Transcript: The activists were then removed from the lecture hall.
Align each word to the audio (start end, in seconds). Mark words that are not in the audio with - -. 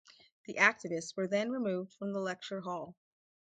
The 0.47 0.55
activists 0.55 1.15
were 1.15 1.27
then 1.27 1.51
removed 1.51 1.93
from 1.93 2.11
the 2.11 2.19
lecture 2.21 2.61
hall. 2.61 2.95